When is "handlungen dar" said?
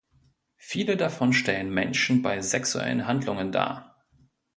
3.05-4.03